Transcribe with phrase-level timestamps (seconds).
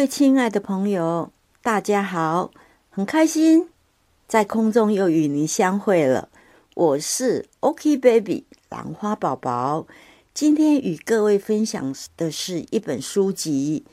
[0.00, 1.30] 各位亲爱的朋友，
[1.62, 2.50] 大家好，
[2.88, 3.68] 很开心
[4.26, 6.30] 在空中又与您相会了。
[6.74, 9.86] 我是 OK Baby 兰花宝宝，
[10.32, 13.84] 今天与各位分享的是一本书籍，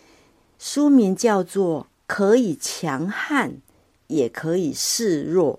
[0.57, 3.57] 书名叫做《可以强悍，
[4.07, 5.55] 也可以示弱》，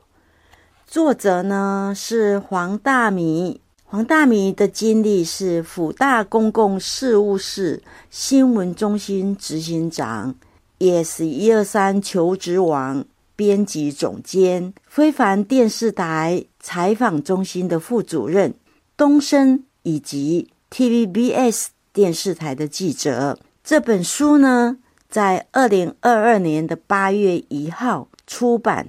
[0.86, 3.60] 作者呢是黄大米。
[3.90, 10.34] 黄大米的经历是辅大公共事务室新闻中心执行长，
[10.76, 18.52] 也是一二三求职网编辑总监，非凡电视台采访中心的副主任，
[18.94, 23.38] 东升以及 TVBS 电视台的记者。
[23.64, 24.76] 这本书呢，
[25.08, 28.88] 在二零二二年的八月一号出版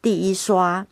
[0.00, 0.86] 第一刷，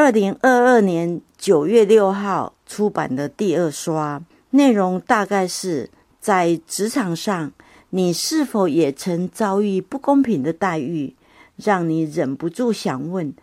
[0.00, 2.54] 二零二二年九月六号。
[2.68, 7.50] 出版的第二刷内容大概是在职场上，
[7.90, 11.16] 你是否也曾遭遇不公平的待遇，
[11.56, 13.34] 让你忍不住想问：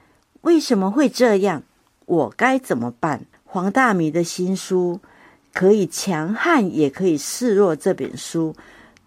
[0.44, 1.64] 为什么会这样？
[2.06, 3.26] 我该怎么办？
[3.44, 5.02] 黄大米的新书
[5.54, 8.56] 《可以强悍也可以示弱》这本书，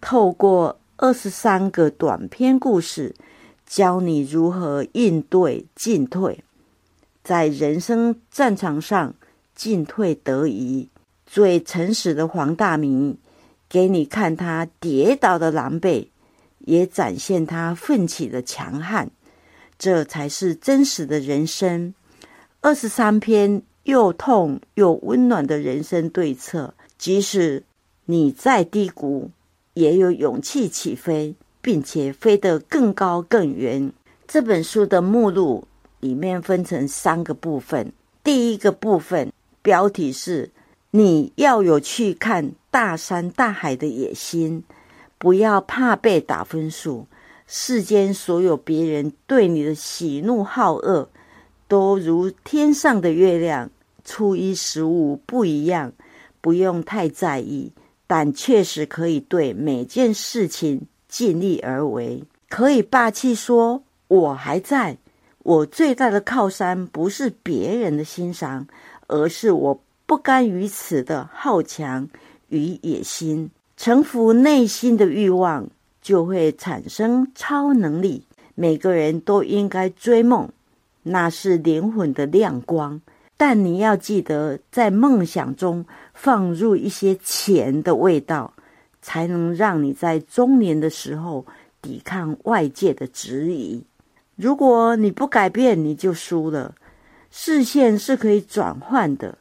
[0.02, 3.14] 透过二十三个短篇故事，
[3.64, 6.42] 教你如何应对进退，
[7.29, 9.15] 在人生战场上。
[9.55, 10.89] 进退得宜，
[11.27, 13.19] 最诚实的黄大明
[13.69, 16.06] 给你看他跌倒的狼狈，
[16.61, 19.11] 也展现他奋起的强悍，
[19.77, 21.93] 这才是真实的人生。
[22.61, 27.65] 二十三篇又痛又温暖的人生对策，即使
[28.05, 29.33] 你再低谷，
[29.75, 33.93] 也有勇气起飞，并且飞得更高更远。
[34.29, 35.67] 这本书的目录
[36.00, 37.92] 里面分成三个部分，
[38.22, 39.32] 第一个部分。
[39.62, 40.50] 标题是：
[40.92, 44.62] 你要有去看大山大海的野心，
[45.19, 47.06] 不要怕被打分数。
[47.47, 51.08] 世间所有别人对你的喜怒好恶，
[51.66, 53.70] 都如天上的月亮，
[54.04, 55.92] 初一十五不一样，
[56.41, 57.72] 不用太在意。
[58.06, 64.97] 但确实可以对每件事情尽力而为，可以霸气说：“我还在。”
[65.48, 68.66] 我最大的靠山不是别人的欣赏。
[69.10, 72.06] 而是我不甘于此的好强
[72.50, 75.66] 与野心，臣服内心的欲望，
[76.03, 78.22] 就会产生超能力。
[78.54, 80.50] 每个人都应该追梦，
[81.03, 83.00] 那是灵魂的亮光。
[83.38, 88.53] 但你要记得，在梦想中放入一些钱的味道，
[89.00, 91.47] 才能让你在中年的时候
[91.81, 93.82] 抵抗外界的质疑。
[94.38, 96.76] 如果你不改变，你就输了。
[97.28, 99.37] 视线是可以转换的，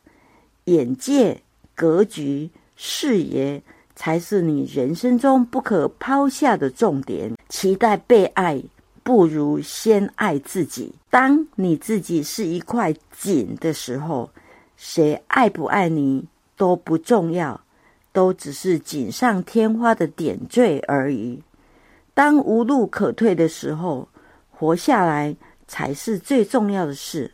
[0.64, 1.44] 眼界、
[1.76, 3.62] 格局、视野
[3.96, 7.32] 才是你人生中不可抛下的重点。
[7.48, 8.64] 期待被爱，
[9.04, 10.92] 不如先爱自己。
[11.12, 14.32] 当你自己是一块锦的时候，
[14.78, 16.26] 谁爱不爱你
[16.58, 17.62] 都不重要，
[18.12, 21.44] 都只是锦上添花的点缀而已。
[22.16, 24.10] 当无路可退的时候，
[24.60, 25.36] 活下来
[25.68, 27.32] 才是最重要的事。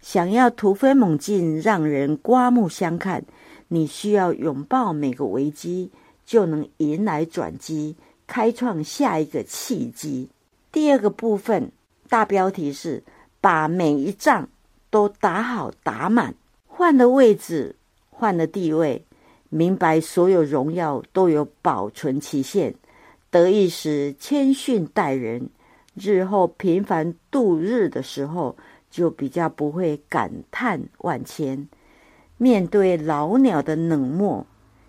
[0.00, 3.24] 想要突飞猛进，让人刮目相看，
[3.66, 5.90] 你需要拥抱每个危机，
[6.24, 7.96] 就能迎来转机，
[8.28, 10.28] 开创下一个契机。
[10.70, 11.72] 第二个部分
[12.08, 13.02] 大标题是：
[13.40, 14.48] 把每一仗
[14.90, 16.32] 都打好打满，
[16.68, 17.74] 换了位置，
[18.10, 19.04] 换了地位，
[19.48, 22.72] 明白所有荣耀都有保存期限。
[23.28, 25.50] 得意时谦逊待人，
[25.94, 28.56] 日后平凡度日的时候。
[28.90, 31.68] 就比较不会感叹万千，
[32.38, 34.44] 面对老鸟的冷漠，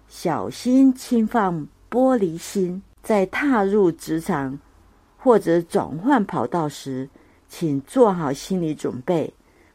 [0.08, 2.82] 小心轻放玻璃心。
[3.04, 4.58] 在踏入职场
[5.20, 7.08] 或者转换跑道时，
[7.48, 9.32] 请做好心理准备，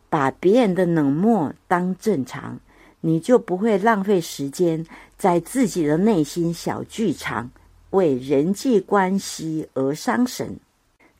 [0.08, 2.58] 把别人的冷漠当正常，
[3.02, 4.84] 你就不会浪费时间
[5.17, 7.49] 在自己的内心小剧场，
[7.90, 10.58] 为人际关系而伤神。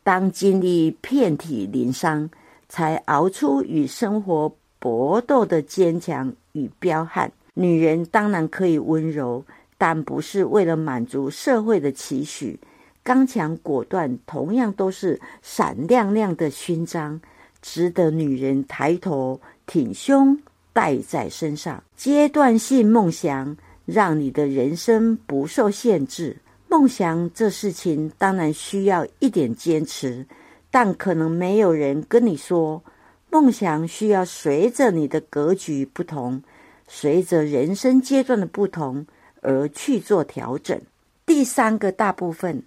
[0.06, 2.31] 当经历遍体鳞伤。
[2.69, 7.31] 才熬出与生活搏斗的坚强与彪悍。
[7.55, 9.44] 女人当然可以温柔，
[9.79, 12.58] 但不是为了满足社会的期许。
[13.05, 17.20] 刚强果断同样都是闪亮亮的勋章，
[17.62, 20.37] 值得女人抬头挺胸
[20.73, 21.81] 戴在身上。
[21.97, 26.37] 阶段性梦想，让你的人生不受限制。
[26.68, 30.26] 梦想这事情当然需要一点坚持。
[30.68, 32.82] 但可能没有人跟你说，
[33.30, 36.42] 梦想需要随着你的格局不同，
[36.86, 39.06] 随着人生阶段的不同
[39.40, 40.78] 而去做调整。
[41.24, 42.62] 第三个大部分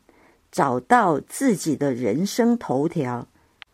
[0.52, 3.28] 找到自己的人生头条，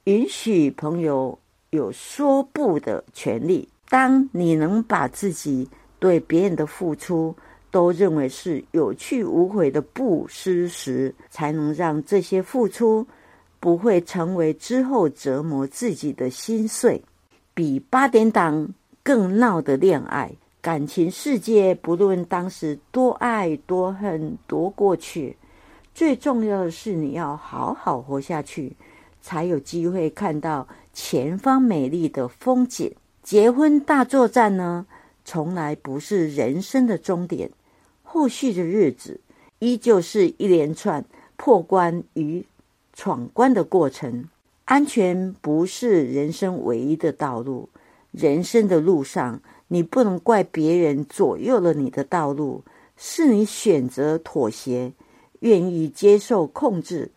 [0.04, 1.40] 允许朋友
[1.70, 3.70] 有说不的权利。
[3.88, 5.70] 当你能把自己
[6.00, 7.34] 对别人的付出
[7.76, 13.06] 都认为是有去无回的布施时，才能让这些付出
[13.60, 17.04] 不会成为之后折磨自己的心碎。
[17.54, 18.66] 比八点档
[19.04, 20.32] 更闹的恋爱
[20.62, 25.36] 感情世界，不论当时多爱多恨多过去，
[25.94, 28.74] 最重要的是你要好好活下去，
[29.22, 32.90] 才有机会看到前方美丽的风景。
[33.22, 34.86] 结婚大作战呢，
[35.26, 37.52] 从来不是人生的终点，
[38.16, 39.20] 后续的日子
[39.60, 41.04] 依旧是一连串
[41.36, 42.46] 破关与
[42.94, 44.30] 闯关的过程。
[44.64, 47.68] 安全不是人生唯一的道路，
[48.12, 52.64] 人生的路上，你不能怪别人左右了你的道路，
[52.96, 54.94] 是你选择妥协，
[55.42, 57.12] 愿意接受控制，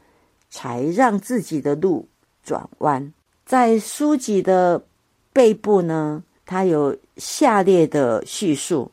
[0.50, 2.08] 才让自己的路
[2.42, 3.14] 转弯。
[3.46, 4.84] 在书籍的。
[5.30, 8.90] 背部呢，它有下列的叙述：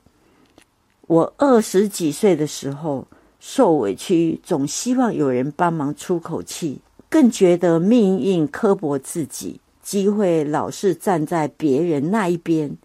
[1.08, 3.06] 我二十几岁的时候
[3.40, 12.76] 受委屈，总希望有人帮忙出口气，更觉得命运刻薄自己，机会老是站在别人那一边，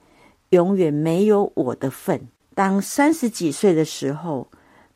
[0.51, 2.29] 永远没有我的份。
[2.55, 4.49] 当三十几岁的时候，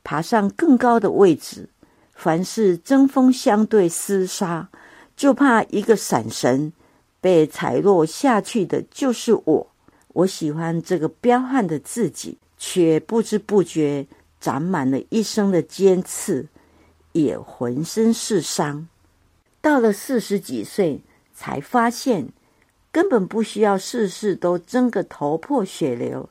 [0.02, 1.70] 爬上更高的位置，
[2.12, 4.68] 凡事针锋相对厮杀，
[5.16, 6.72] 就怕一个闪神。
[7.22, 9.66] 被踩落下去的就是我。
[10.12, 14.06] 我喜欢这个彪悍的自己，却不知不觉
[14.40, 16.48] 长满了一生的尖刺，
[17.12, 18.88] 也浑身是伤。
[19.60, 21.02] 到了四十几岁，
[21.34, 22.28] 才发现
[22.90, 26.30] 根本不需要事事都争个头破血流。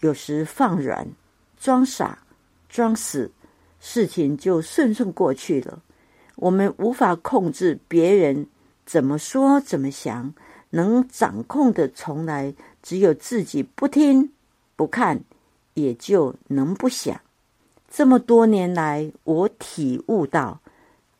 [0.00, 1.08] 有时放软、
[1.58, 2.18] 装傻、
[2.68, 3.30] 装死，
[3.80, 5.82] 事情就顺顺过去了。
[6.36, 8.46] 我们无法控制别人。
[8.84, 10.34] 怎么说怎么想，
[10.70, 13.62] 能掌控的从来只有自己。
[13.62, 14.32] 不听
[14.76, 15.24] 不看，
[15.74, 17.20] 也就能不想。
[17.90, 20.60] 这么多年来，我体悟到，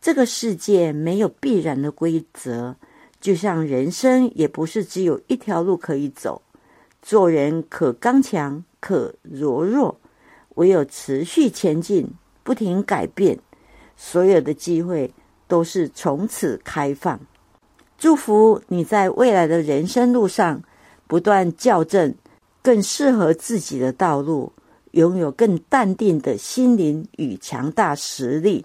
[0.00, 2.74] 这个世界没有必然的规则，
[3.20, 6.40] 就像人生也不是只有一条路可以走。
[7.02, 10.00] 做人可刚强，可柔弱，
[10.54, 12.08] 唯有持续前进，
[12.42, 13.38] 不停改变，
[13.96, 15.12] 所有的机会
[15.46, 17.20] 都是从此开放。
[17.98, 20.62] 祝福你在未来的人生路上
[21.06, 22.14] 不断校正
[22.62, 24.52] 更适合自己的道路，
[24.92, 28.64] 拥有更淡定的心灵与强大实力。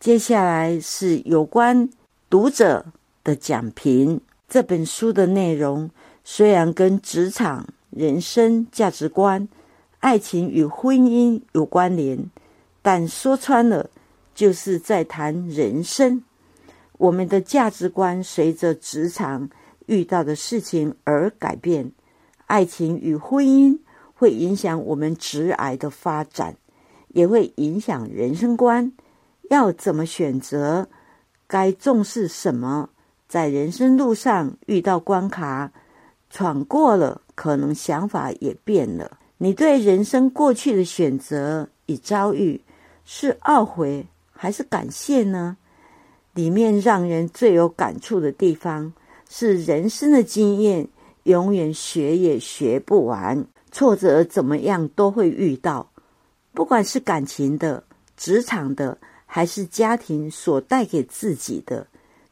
[0.00, 1.88] 接下来是有关
[2.28, 2.84] 读者
[3.22, 4.20] 的讲评。
[4.48, 5.88] 这本书的内容
[6.24, 9.48] 虽然跟职场、人生价值观、
[10.00, 12.18] 爱情与婚姻有关联，
[12.82, 13.88] 但说穿了
[14.34, 16.22] 就是在谈人生。
[16.98, 19.48] 我们的价值观随着职场
[19.86, 21.90] 遇到的事情而改变，
[22.52, 23.78] 爱情与婚姻
[24.12, 26.54] 会影响我们直癌的发展，
[27.08, 28.92] 也会影响人生观。
[29.48, 30.86] 要怎么选择？
[31.46, 32.90] 该重视什么？
[33.26, 35.72] 在人生路上遇到关卡，
[36.28, 39.16] 闯过了，可能想法也变了。
[39.38, 42.60] 你对人生过去的选择与遭遇，
[43.06, 45.56] 是懊悔还是感谢呢？
[46.34, 48.92] 里面让人最有感触的地方
[49.26, 50.86] 是，人生的经验
[51.24, 55.90] 永远学也学不完，挫折怎么样都会遇到，
[56.52, 57.84] 不管是感情的、
[58.16, 61.86] 职场的，还是家庭所带给自己的。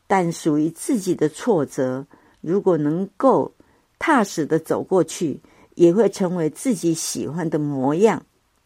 [0.06, 2.06] 但属于自己的挫折，
[2.40, 3.52] 如果能够
[3.98, 5.40] 踏实的走过去，
[5.74, 8.24] 也会成为自己喜欢的模样，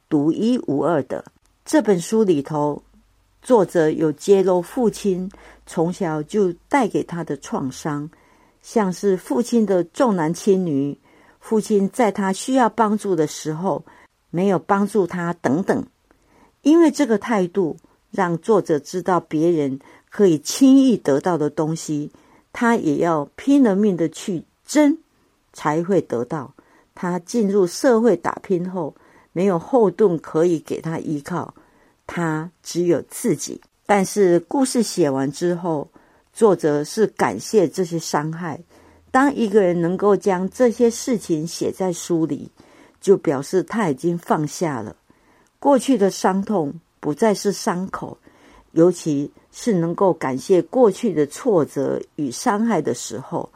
[0.08, 1.24] 独一无二的。
[1.64, 2.82] 这本书里头。
[3.42, 5.30] 作者有揭露父亲
[5.66, 8.08] 从小就带给他的创伤，
[8.64, 10.98] 像是父亲的重男轻女，
[11.38, 13.84] 父亲在他需要帮助的时候
[14.30, 15.84] 没有帮助他等等。
[16.62, 17.76] 因为这个态度，
[18.10, 19.78] 让作者知道别人
[20.10, 22.10] 可以轻易得到的东西，
[22.54, 24.96] 他也要拼了命的去争，
[25.52, 26.54] 才会得到。
[26.94, 28.94] 他进入社会打拼后，
[29.32, 31.52] 没有后盾可以给他依靠。
[32.06, 35.86] 他只有自己，但是故事写完之后，
[36.34, 38.60] 作者是感谢这些伤害。
[39.10, 42.50] 当一个人能够将这些事情写在书里，
[43.00, 44.94] 就表示他已经放下了
[45.58, 48.18] 过去的伤痛，不再是伤口。
[48.72, 53.48] 尤其是能够感谢过去的挫折与伤害的时候，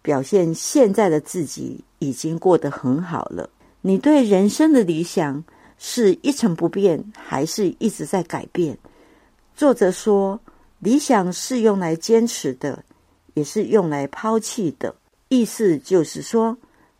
[0.00, 3.48] 表现现在的自己已经过得很好了。
[3.82, 5.44] 你对人生的理想。
[5.78, 8.78] 是一成不变，还是一直在改变？
[9.54, 10.40] 作者说，
[10.78, 12.84] 理想是用来坚持的，
[13.34, 14.94] 也是用来抛弃的。
[15.28, 16.56] 意思就是说，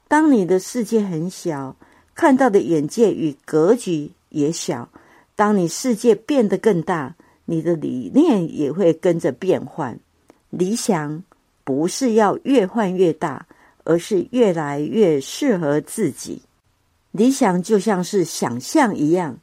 [0.09, 1.77] 当你的世界很小，
[2.15, 4.89] 看到的眼界与格局也小；
[5.37, 7.15] 当你世界变得更大，
[7.45, 9.99] 你的理念也会跟着变换。
[10.51, 11.23] 理想
[11.63, 13.47] 不是要越换越大，
[13.85, 16.43] 而是越来越适合自己。
[17.13, 19.39] 理想就像是想象一样，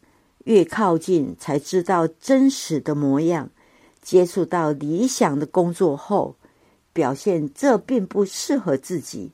[0.46, 3.50] 越靠近才知道真实的模样。
[4.04, 6.36] 接触到理想的工作后，
[6.92, 9.32] 表现这并不适合自己，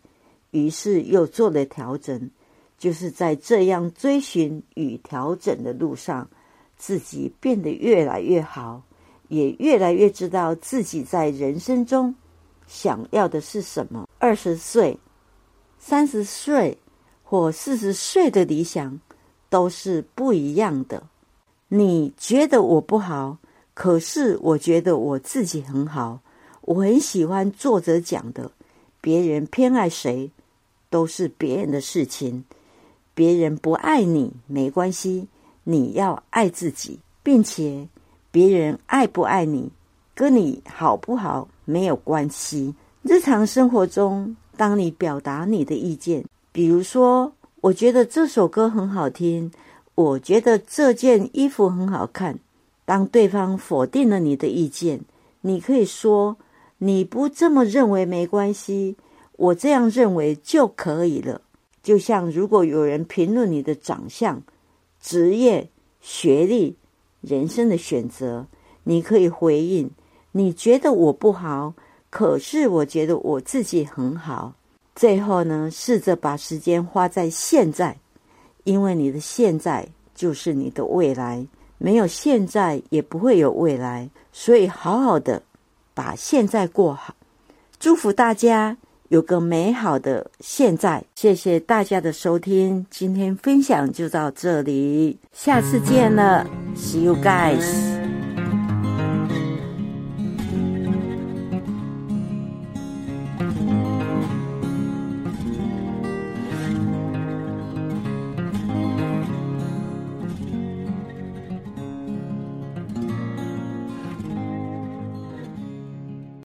[0.51, 2.29] 于是又做了调整。
[2.77, 6.29] 就是在这样追寻与调整的路上，
[6.77, 8.81] 自己变得越来越好，
[9.27, 12.15] 也越来越知道自己在人生中
[12.67, 14.07] 想要的是什么。
[14.17, 14.97] 二十岁、
[15.77, 16.77] 三十岁
[17.21, 18.97] 或四十岁的理想
[19.49, 21.03] 都是不一样的。
[21.67, 23.37] 你觉得我不好，
[23.79, 26.19] 可是我觉得我自己很好。
[26.63, 28.51] 我很喜欢作者讲的，
[28.99, 30.29] 别人偏爱谁
[30.89, 32.43] 都是别人的事情，
[33.13, 35.29] 别人不爱你没关系，
[35.63, 37.87] 你要爱自己，并且
[38.31, 39.71] 别人爱不爱你
[40.13, 42.75] 跟你好不好没有关系。
[43.01, 47.31] 日常生活中，当你表达你的意见，比如说，
[47.61, 49.49] 我觉得这首歌很好听，
[49.95, 52.37] 我觉得这件衣服很好看，
[52.89, 55.01] 当对方否定了你的意见，
[55.41, 56.37] 你可以说。
[56.81, 58.95] 你不这么认为没关系，
[59.35, 61.41] 我这样认为就可以了。
[61.83, 64.41] 就像如果有人评论你的长相、
[65.01, 65.69] 职业、
[65.99, 66.77] 学历、
[67.19, 68.47] 人生的选择，
[68.85, 69.91] 你可以回应：
[70.31, 71.73] 你觉得我不好，
[72.09, 74.53] 可是我觉得我自己很好。
[74.95, 77.97] 最后呢，试着把时间花在现在，
[78.63, 81.45] 因为你的现在就是你的未来，
[81.79, 85.41] 没有现在也不会有未来，所以好好的。
[85.95, 87.13] 把现在过好，
[87.77, 88.77] 祝福大家
[89.09, 91.03] 有个美好的现在。
[91.13, 97.98] 谢谢大家的收听，今天分享就到这里，下次见了，See you guys。